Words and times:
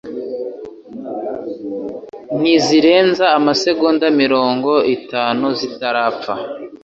ntizirenza 2.39 3.25
amasegonda 3.37 4.05
mirongo 4.21 4.71
itatu 4.95 5.45
zitarapfa 5.59 6.33